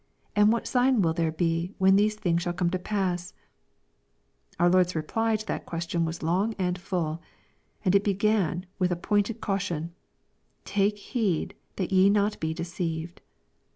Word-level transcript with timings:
and 0.35 0.51
what 0.51 0.65
sign 0.65 1.03
will 1.03 1.13
there 1.13 1.31
be, 1.31 1.75
when 1.77 1.95
these 1.95 2.15
things 2.15 2.41
shall 2.41 2.53
come 2.53 2.71
to 2.71 2.79
pass?" 2.79 3.35
Our 4.59 4.67
Lord's 4.67 4.95
reply 4.95 5.35
to 5.35 5.45
that 5.45 5.67
question 5.67 6.05
was 6.05 6.23
long 6.23 6.55
and 6.57 6.75
full. 6.79 7.21
And 7.85 7.93
it 7.93 8.03
began 8.03 8.65
with 8.79 8.91
a 8.91 8.95
pointed 8.95 9.41
caution, 9.41 9.93
"Take 10.65 10.97
heed 10.97 11.53
that 11.75 11.91
ye 11.91 12.05
be 12.05 12.09
not 12.09 12.39
deceived." 12.39 13.21